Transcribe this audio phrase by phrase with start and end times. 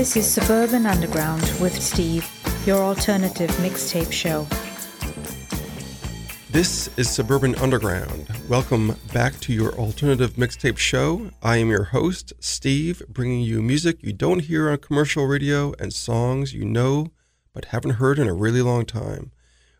[0.00, 2.26] This is Suburban Underground with Steve,
[2.64, 4.46] your alternative mixtape show.
[6.48, 8.26] This is Suburban Underground.
[8.48, 11.30] Welcome back to your alternative mixtape show.
[11.42, 15.92] I am your host, Steve, bringing you music you don't hear on commercial radio and
[15.92, 17.08] songs you know
[17.52, 19.32] but haven't heard in a really long time.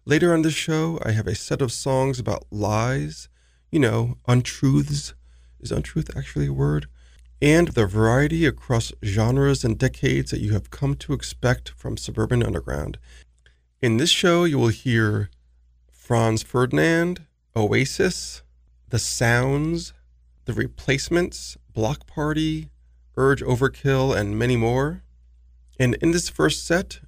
[0.05, 3.31] Later on this show, I have a set of songs about lies,
[3.73, 5.15] you know, untruths.
[5.61, 6.89] Is untruth actually a word?
[7.43, 12.43] And the variety across genres and decades that you have come to expect from Suburban
[12.43, 12.99] Underground.
[13.81, 15.31] In this show, you will hear
[15.91, 17.25] Franz Ferdinand,
[17.57, 18.43] Oasis,
[18.91, 19.95] The Sounds,
[20.45, 22.69] The Replacements, Bloc Party,
[23.17, 25.03] Urge Overkill, and many more.
[25.79, 27.01] And in this first set,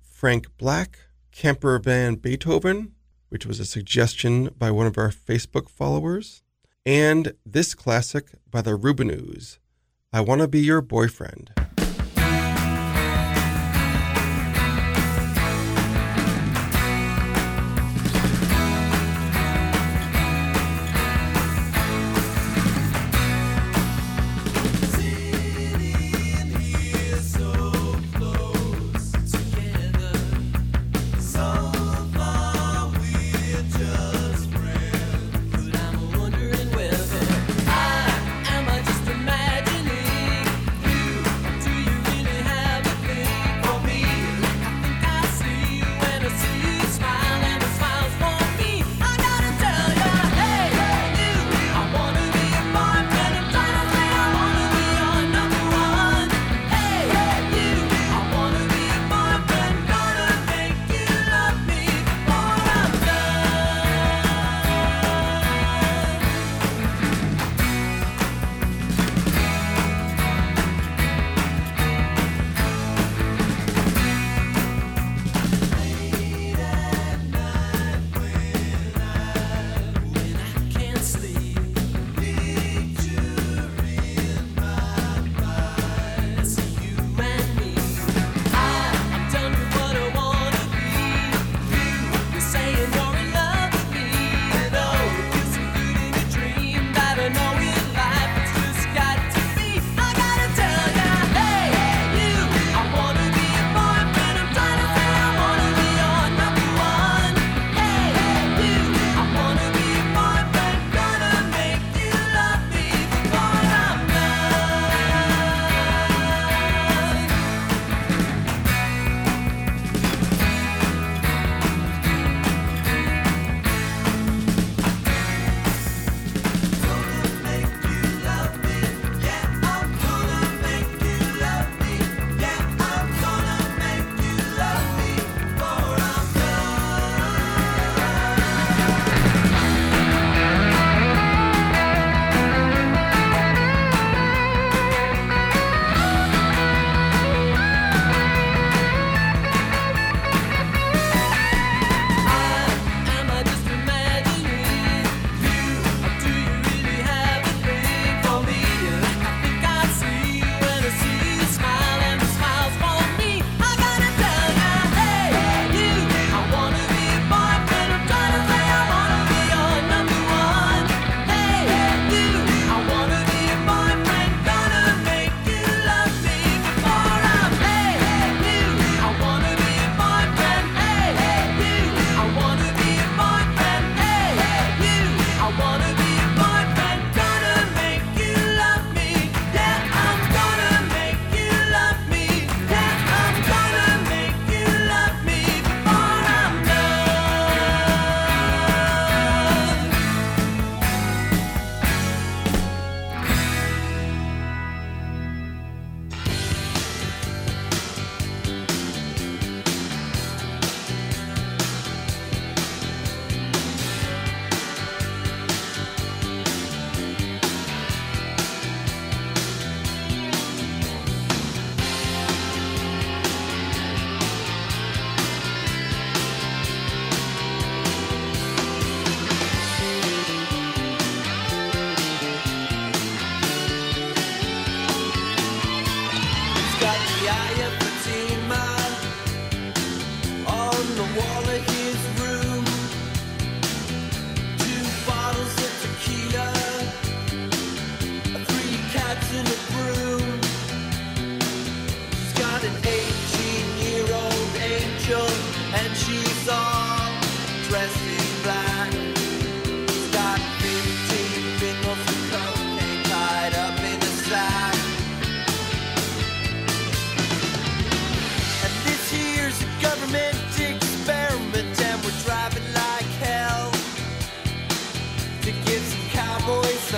[0.00, 1.00] Frank Black,
[1.32, 2.92] Camper Van Beethoven,
[3.28, 6.42] which was a suggestion by one of our Facebook followers,
[6.86, 9.58] and this classic by the Rubinoos,
[10.12, 11.59] I Wanna Be Your Boyfriend.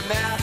[0.09, 0.42] The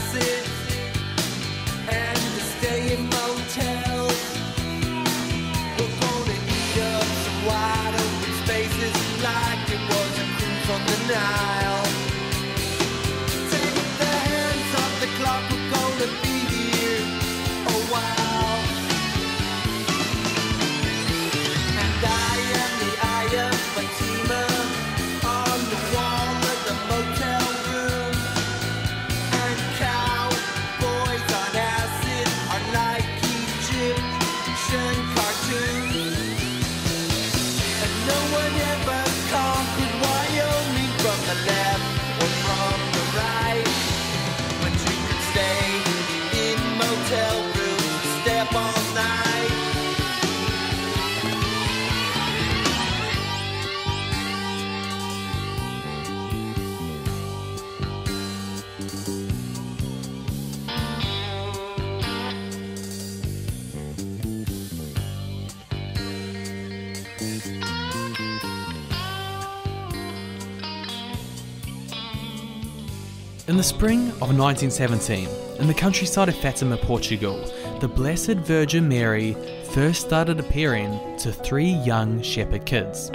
[73.70, 75.28] spring of 1917,
[75.60, 77.40] in the countryside of Fatima, Portugal,
[77.78, 79.36] the Blessed Virgin Mary
[79.70, 83.12] first started appearing to three young shepherd kids.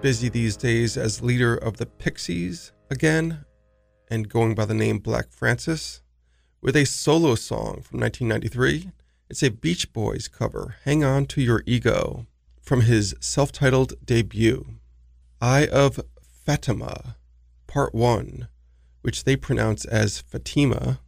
[0.00, 3.44] Busy these days as leader of the Pixies again
[4.08, 6.02] and going by the name Black Francis,
[6.60, 8.92] with a solo song from 1993.
[9.28, 12.26] It's a Beach Boys cover, Hang On to Your Ego,
[12.62, 14.66] from his self titled debut,
[15.40, 17.16] Eye of Fatima,
[17.66, 18.46] Part 1,
[19.02, 21.00] which they pronounce as Fatima,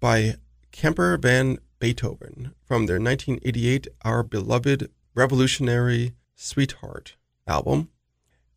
[0.00, 0.34] by
[0.70, 7.16] Camper Van Beethoven from their 1988 Our Beloved Revolutionary Sweetheart
[7.46, 7.88] album.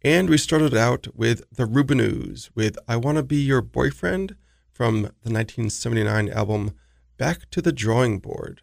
[0.06, 4.36] And we started out with the Rubinoos with I Wanna Be Your Boyfriend
[4.72, 6.76] from the 1979 album
[7.18, 8.62] Back to the Drawing Board.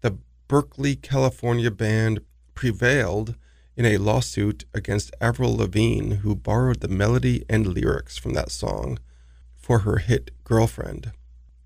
[0.00, 0.16] The
[0.46, 2.20] Berkeley, California band
[2.54, 3.34] prevailed
[3.76, 9.00] in a lawsuit against Avril Lavigne, who borrowed the melody and lyrics from that song
[9.56, 11.10] for her hit Girlfriend.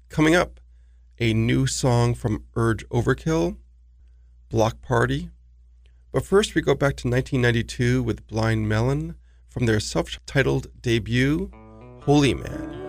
[0.09, 0.61] Coming up,
[1.21, 3.59] a new song from Urge Overkill,
[4.49, 5.29] Bloc Party.
[6.12, 9.16] But first, we go back to 1992 with Blind Melon
[9.49, 11.50] from their self titled debut,
[12.02, 12.82] Holy Man.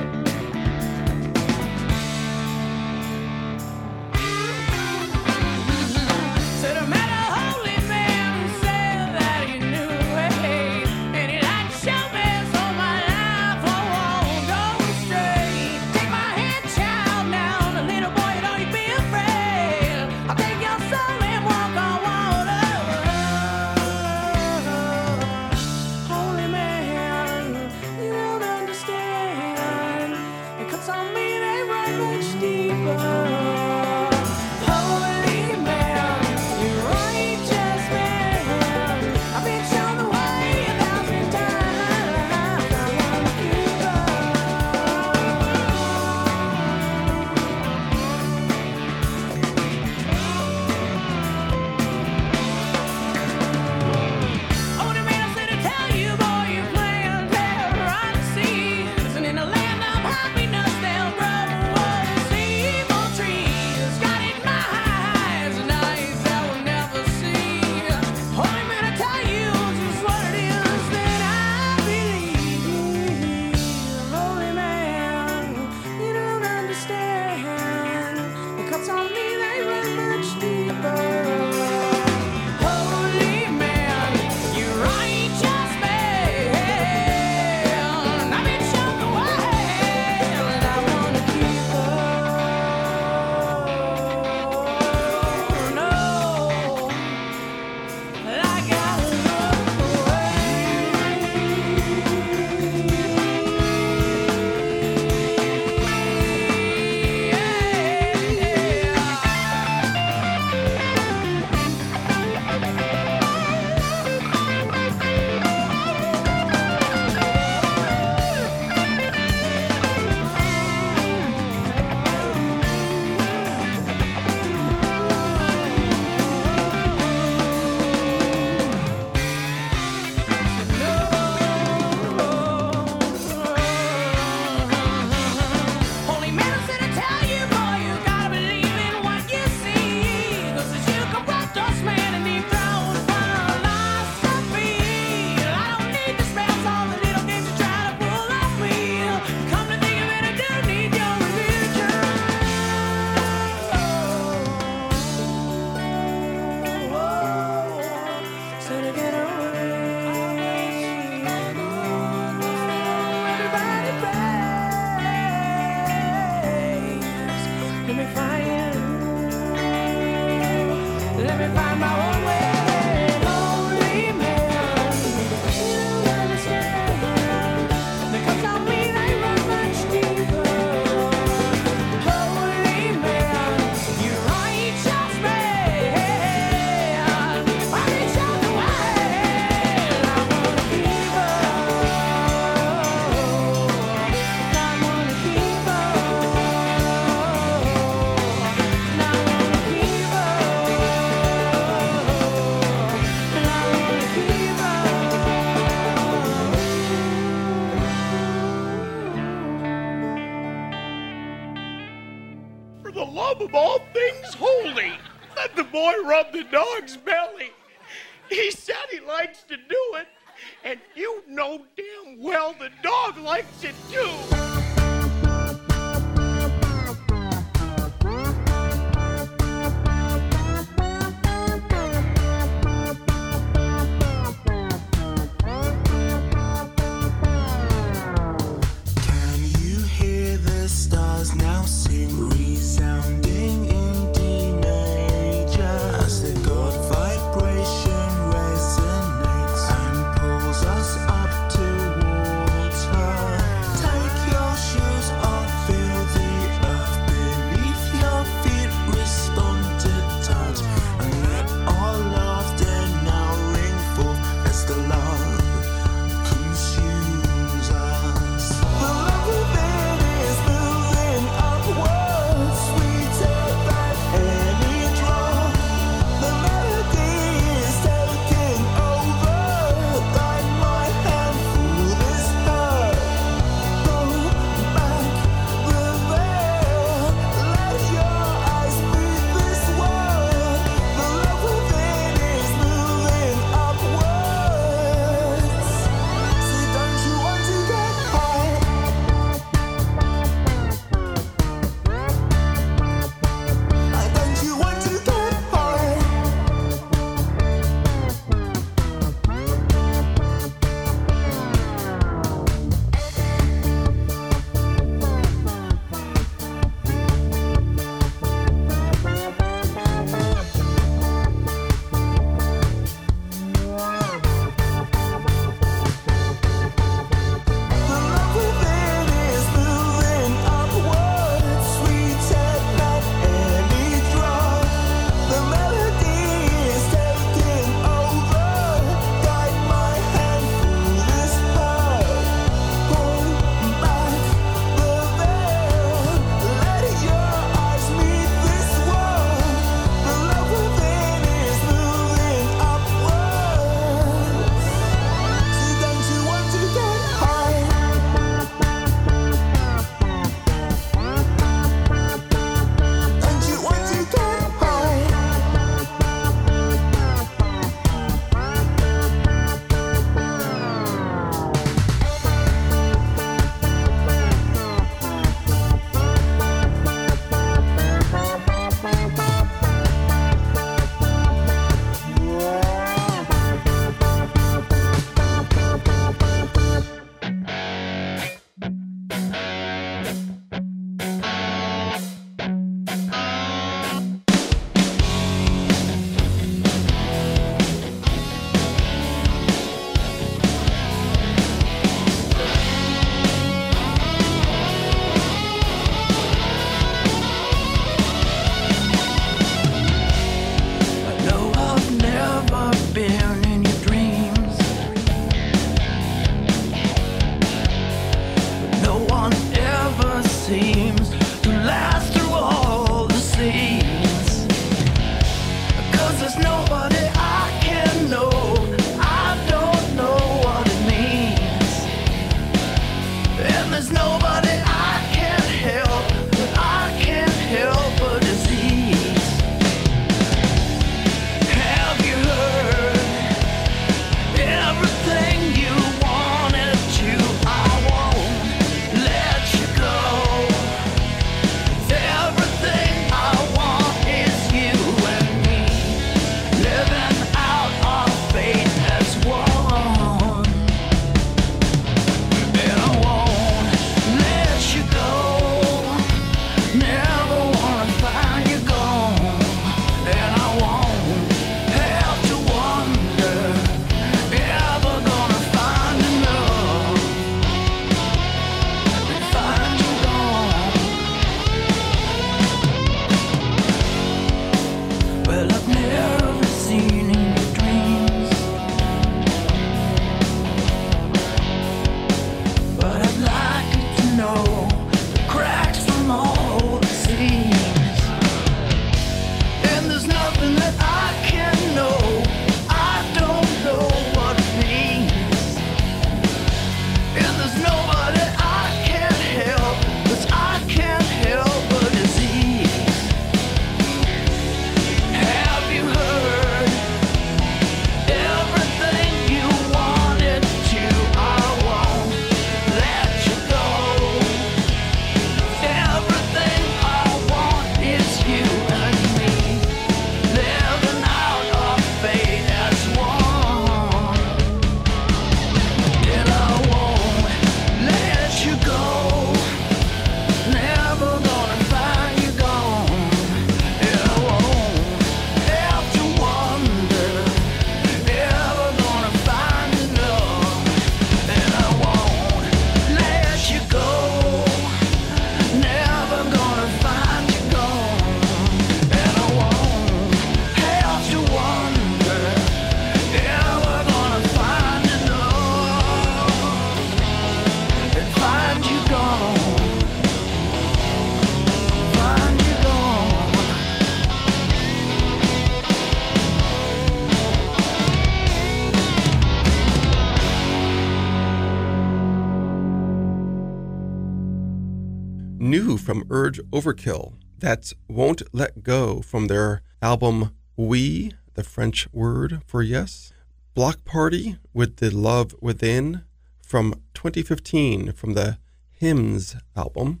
[586.10, 587.14] Urge Overkill.
[587.38, 593.12] That's Won't Let Go from their album Oui, the French word for yes.
[593.54, 596.02] Bloc Party with The Love Within
[596.42, 598.38] from 2015 from the
[598.70, 600.00] Hymns album.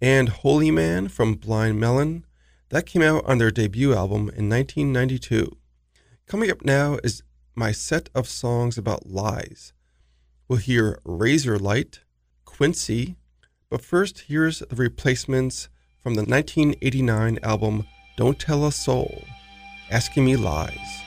[0.00, 2.24] And Holy Man from Blind Melon.
[2.68, 5.56] That came out on their debut album in 1992.
[6.26, 7.22] Coming up now is
[7.54, 9.72] my set of songs about lies.
[10.48, 12.00] We'll hear Razorlight,
[12.44, 13.16] Quincy,
[13.68, 15.68] but first, here's the replacements
[16.02, 19.24] from the 1989 album Don't Tell a Soul
[19.90, 21.05] Asking Me Lies.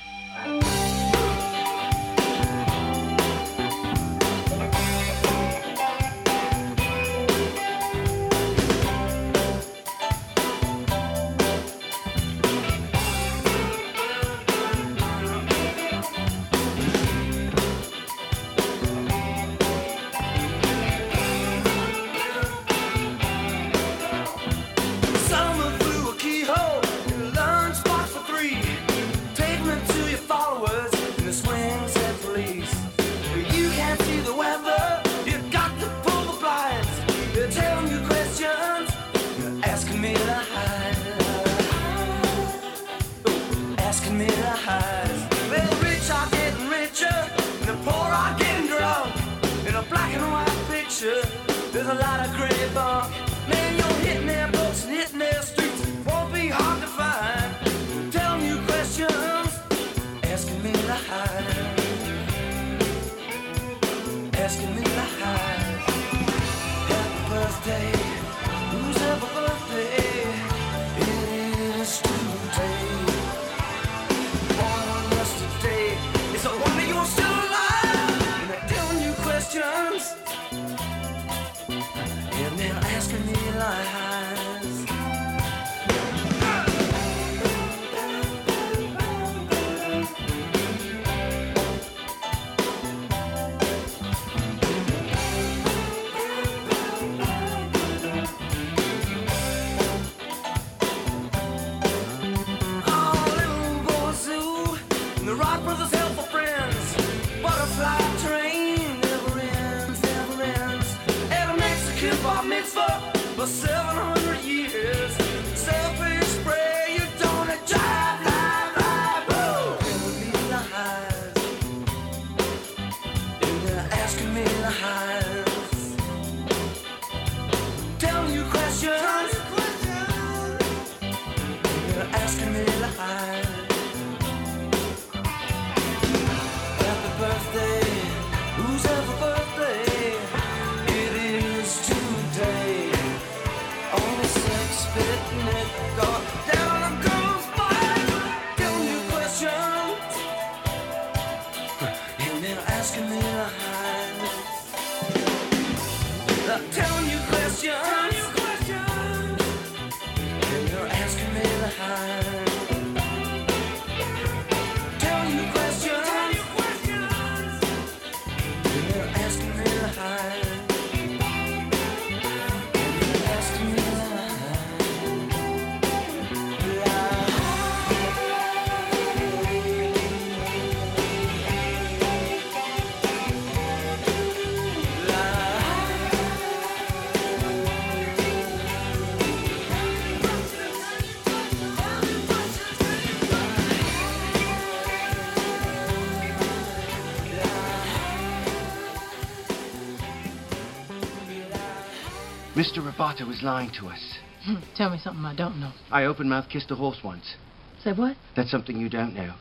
[202.79, 203.27] Mr.
[203.27, 203.99] Was lying to us.
[204.45, 205.71] Hmm, tell me something I don't know.
[205.91, 207.35] I open mouth kissed a horse once.
[207.83, 208.15] Say what?
[208.35, 209.33] That's something you don't know.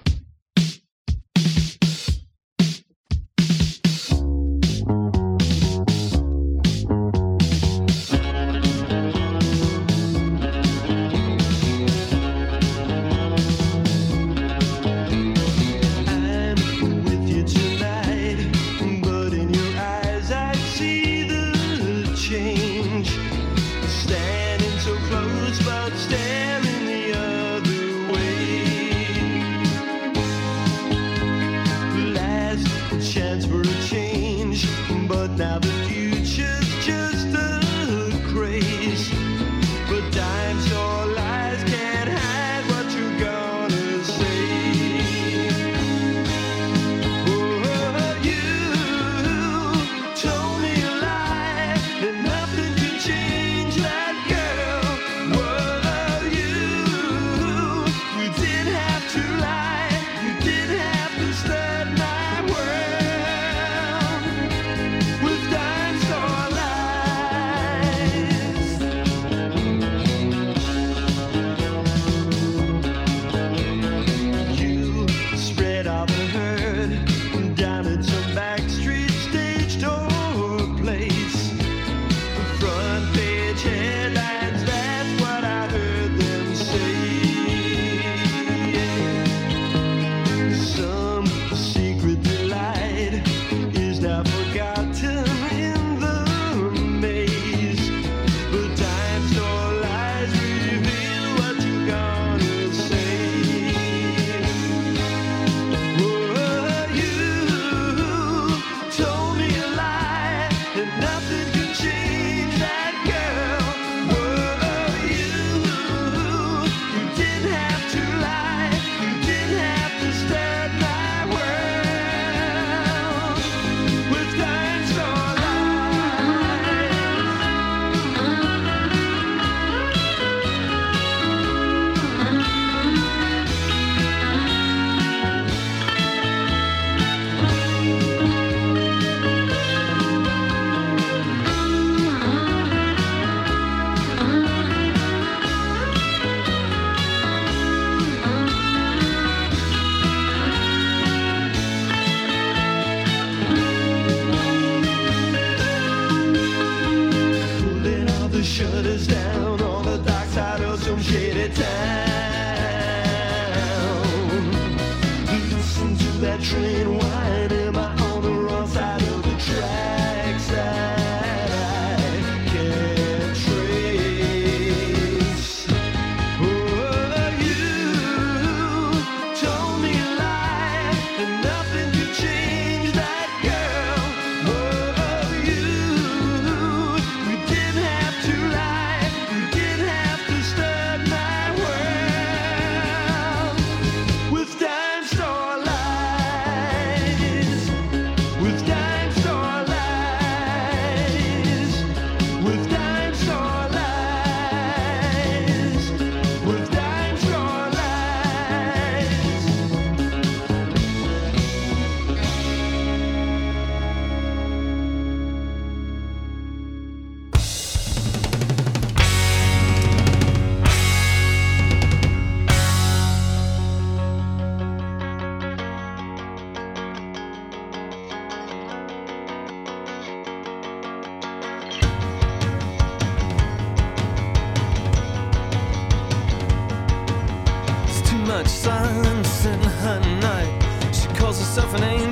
[238.58, 240.92] silence in her night.
[240.92, 242.07] She calls herself an angel.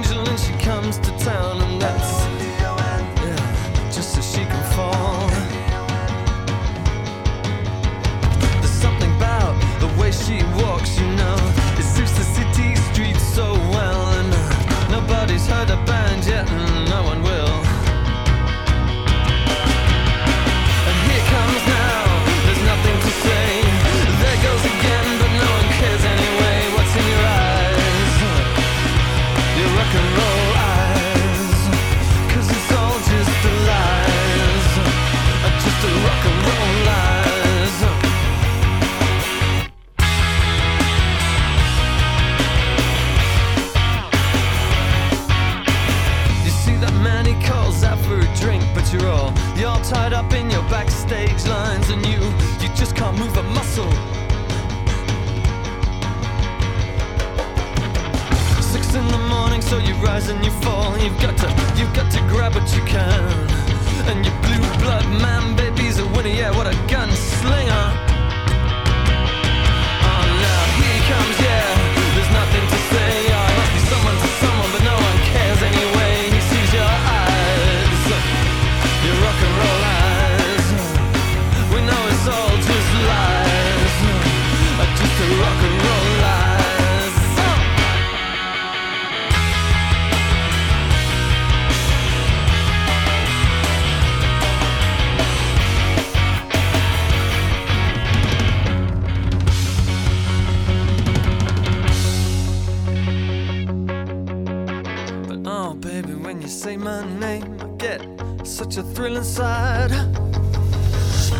[106.86, 108.00] my name, I get
[108.44, 109.90] such a thrill inside.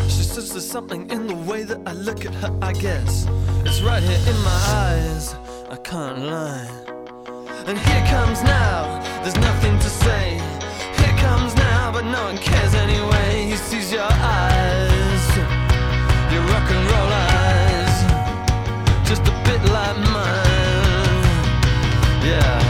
[0.09, 3.25] She says there's something in the way that I look at her, I guess.
[3.65, 5.35] It's right here in my eyes,
[5.71, 6.69] I can't lie.
[7.65, 10.25] And here comes now, there's nothing to say.
[10.99, 13.45] Here comes now, but no one cares anyway.
[13.51, 15.25] He sees your eyes,
[16.33, 17.95] your rock and roll eyes,
[19.07, 21.23] just a bit like mine.
[22.31, 22.66] Yeah.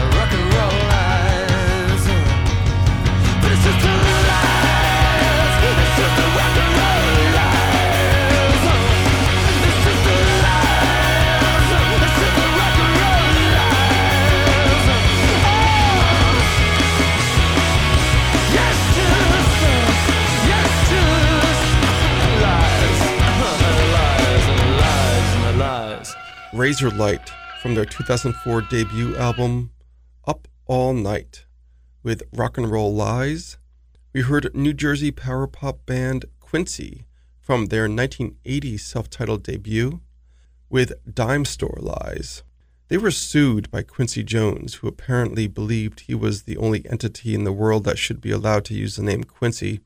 [26.58, 27.30] Razorlight
[27.62, 29.70] from their 2004 debut album
[30.26, 31.44] Up All Night
[32.02, 33.58] with Rock and Roll Lies.
[34.12, 37.04] We heard New Jersey power pop band Quincy
[37.40, 40.00] from their 1980 self titled debut
[40.68, 42.42] with Dime Store Lies.
[42.88, 47.44] They were sued by Quincy Jones, who apparently believed he was the only entity in
[47.44, 49.78] the world that should be allowed to use the name Quincy,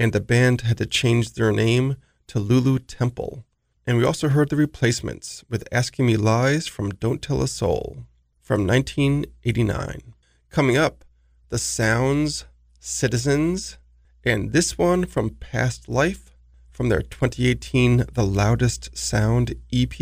[0.00, 1.94] and the band had to change their name
[2.26, 3.44] to Lulu Temple.
[3.88, 8.04] And we also heard The Replacements with Asking Me Lies from Don't Tell a Soul
[8.38, 10.12] from 1989.
[10.50, 11.06] Coming up,
[11.48, 12.44] The Sounds,
[12.78, 13.78] Citizens,
[14.22, 16.36] and this one from Past Life
[16.70, 19.94] from their 2018 The Loudest Sound EP.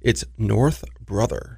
[0.00, 1.57] It's North Brother.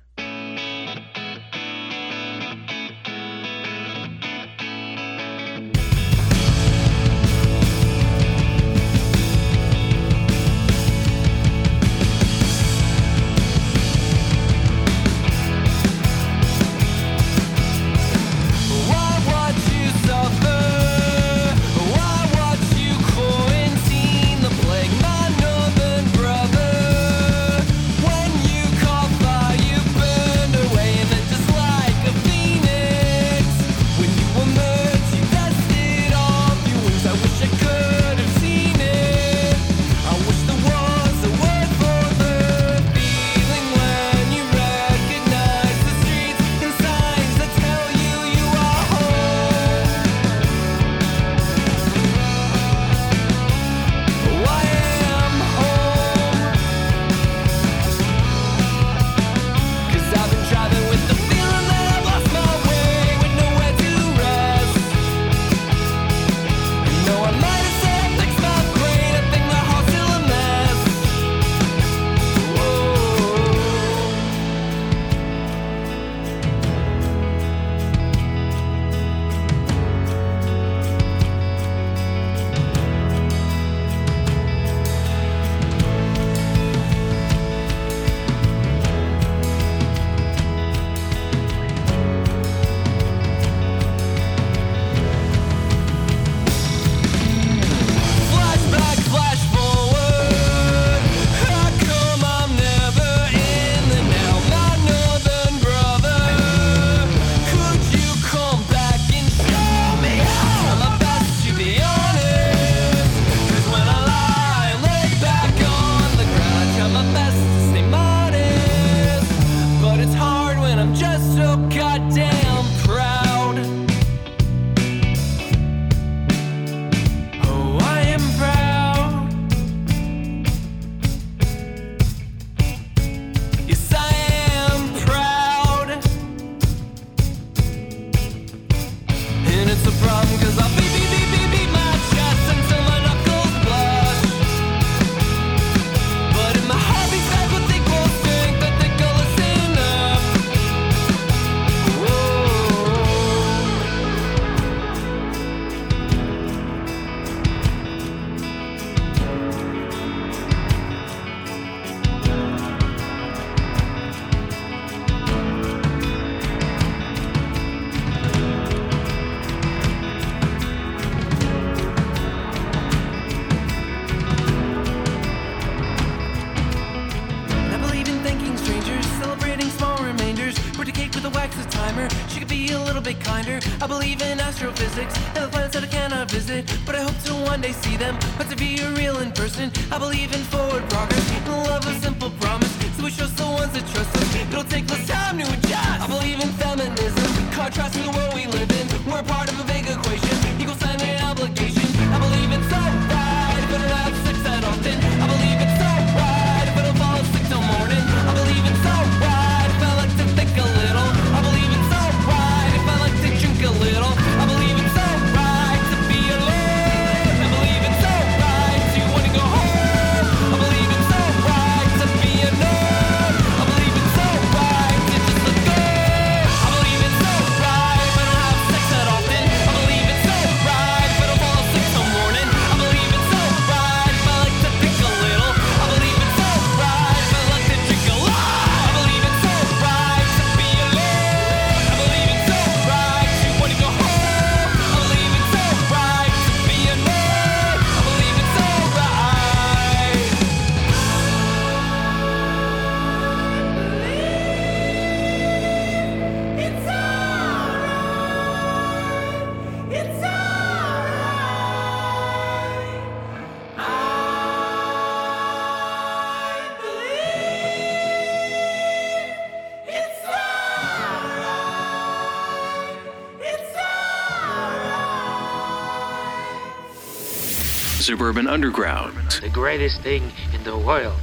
[278.40, 279.14] Urban Underground.
[279.42, 281.20] The greatest thing in the world.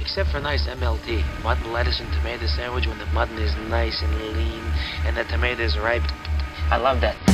[0.00, 1.42] Except for nice MLT.
[1.42, 4.62] Mutton, lettuce, and tomato sandwich when the mutton is nice and lean
[5.04, 6.04] and the tomato is ripe.
[6.70, 7.33] I love that.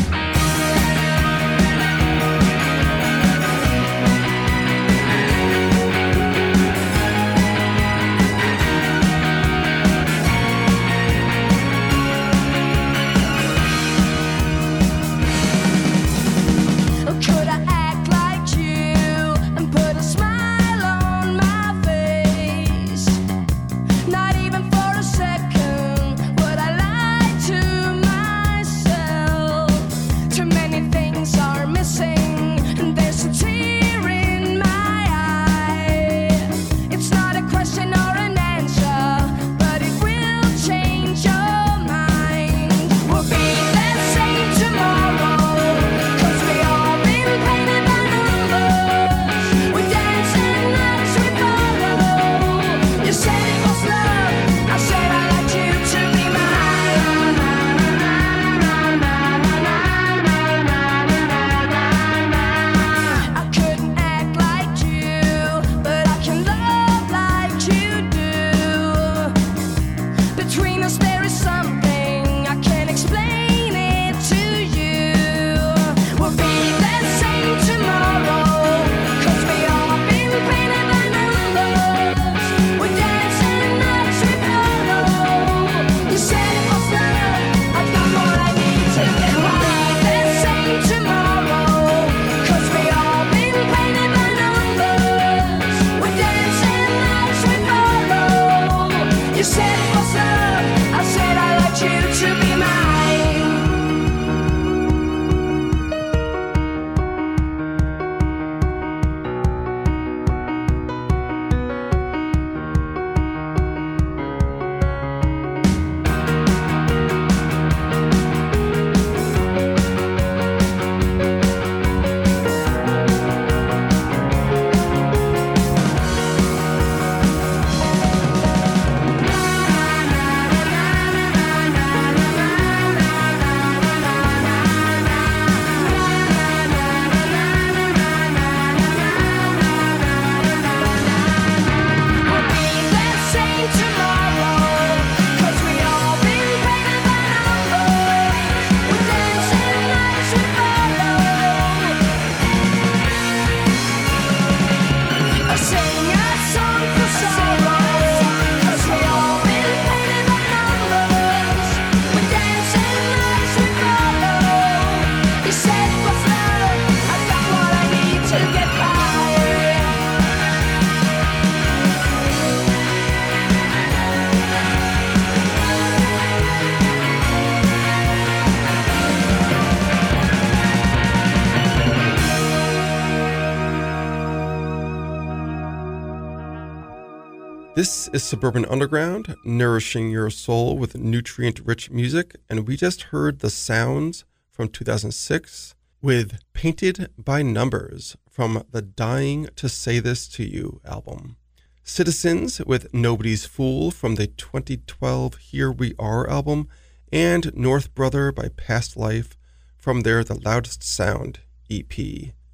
[187.81, 193.39] This is Suburban Underground, nourishing your soul with nutrient rich music, and we just heard
[193.39, 200.45] the sounds from 2006 with Painted by Numbers from the Dying to Say This to
[200.45, 201.39] You album.
[201.83, 206.68] Citizens with Nobody's Fool from the 2012 Here We Are album,
[207.11, 209.39] and North Brother by Past Life
[209.78, 211.95] from their The Loudest Sound EP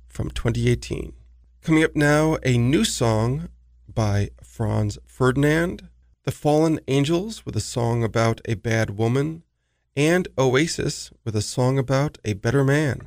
[0.06, 1.14] from 2018.
[1.62, 3.48] Coming up now, a new song
[3.92, 5.90] by Franz Ferdinand,
[6.24, 9.42] The Fallen Angels with a song about a bad woman,
[9.94, 13.02] and Oasis with a song about a better man.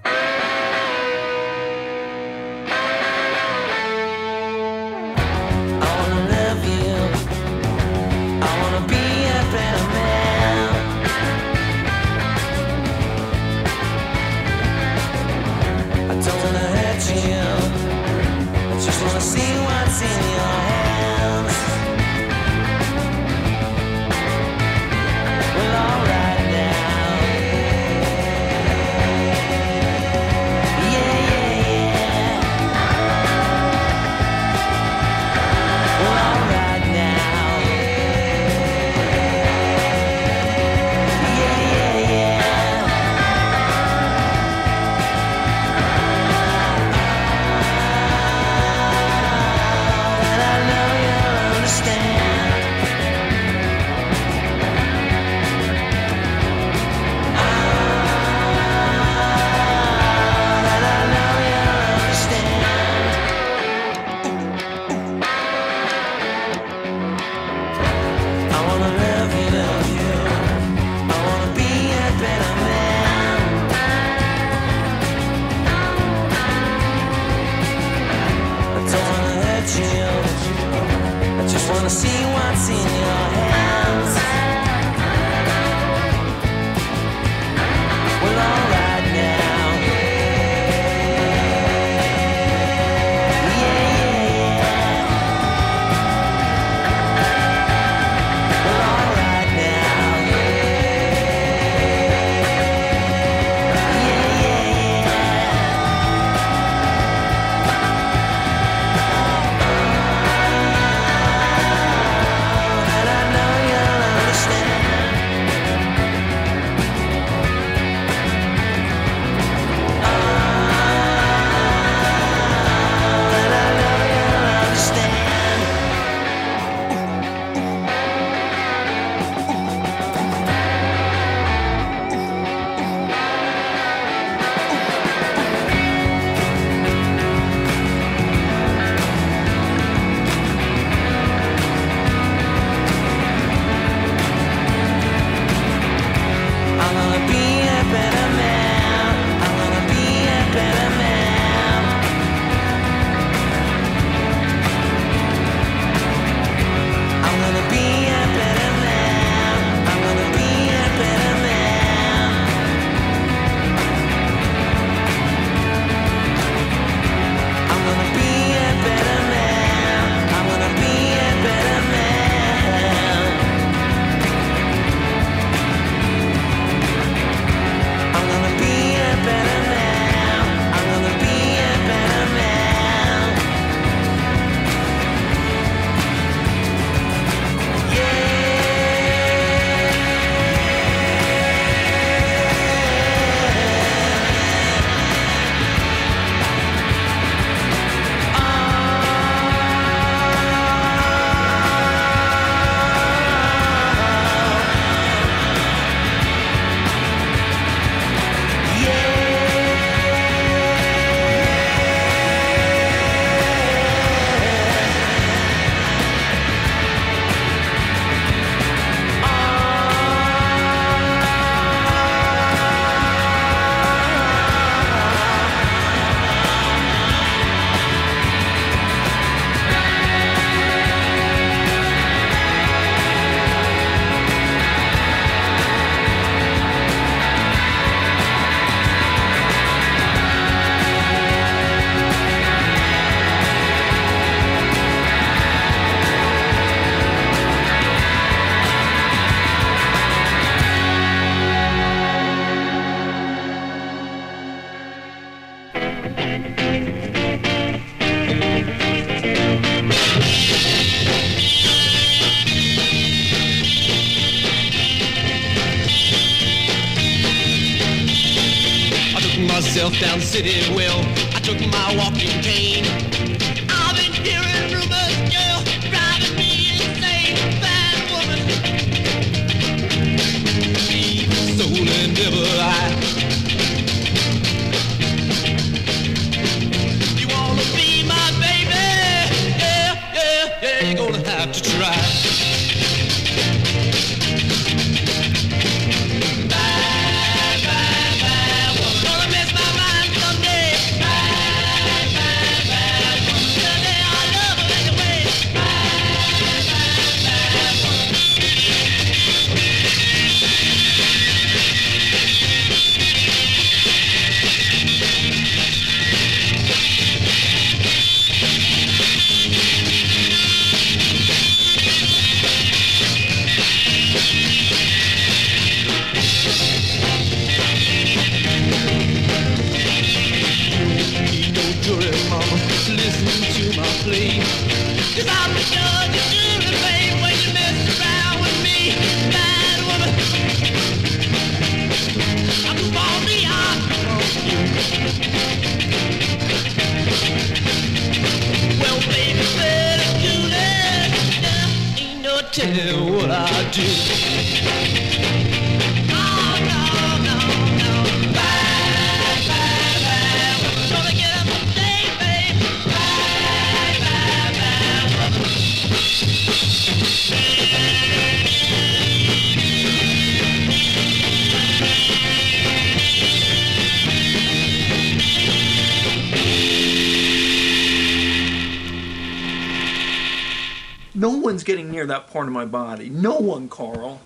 [382.49, 383.09] of my body.
[383.09, 384.21] No one, Carl.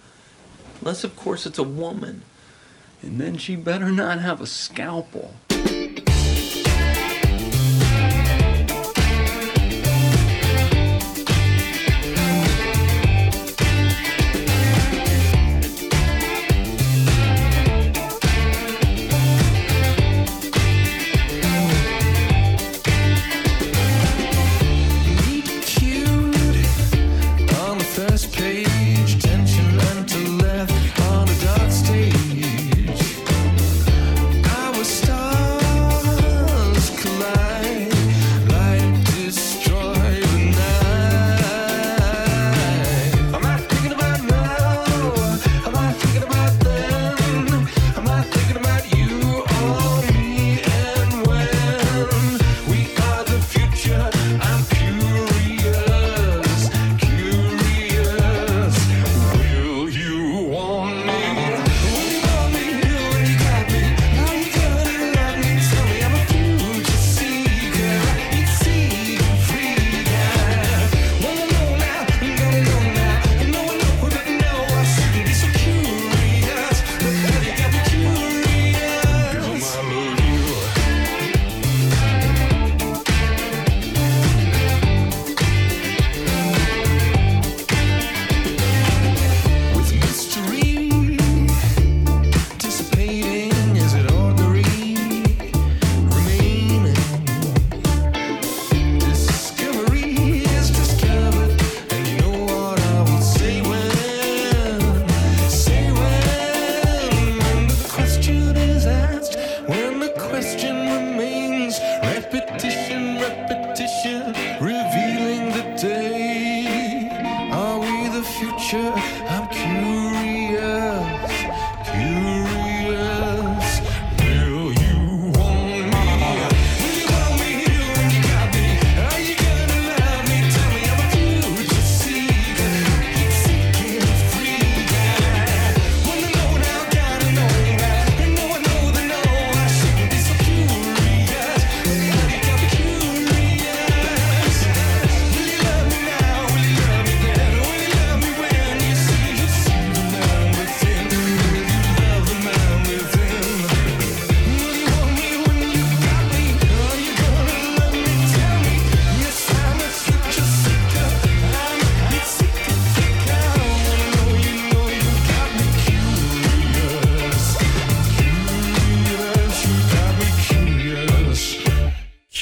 [0.81, 2.23] Unless, of course, it's a woman.
[3.01, 5.35] And then she better not have a scalpel.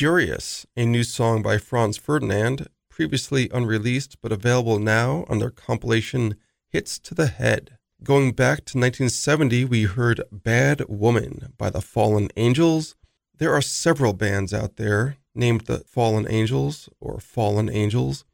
[0.02, 6.38] Curious, a new song by Franz Ferdinand, previously unreleased but available now on their compilation
[6.70, 7.78] Hits to the Head.
[8.04, 12.95] Going back to 1970, we heard Bad Woman by the Fallen Angels.
[13.38, 18.26] There are several bands out there named the Fallen Angels or Fallen Angels.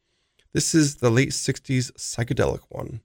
[0.54, 3.02] This is the late 60s psychedelic one.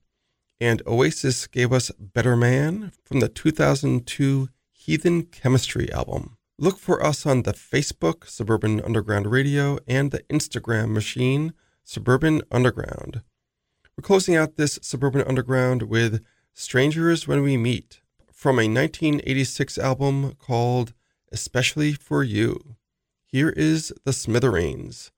[0.58, 6.33] And Oasis gave us Better Man from the 2002 Heathen Chemistry album.
[6.56, 11.52] Look for us on the Facebook, Suburban Underground Radio, and the Instagram machine,
[11.82, 13.22] Suburban Underground.
[13.96, 18.02] We're closing out this Suburban Underground with Strangers When We Meet
[18.32, 20.92] from a 1986 album called
[21.32, 22.76] Especially for You.
[23.26, 25.10] Here is The Smithereens.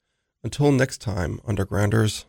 [0.43, 2.25] Until next time, Undergrounders.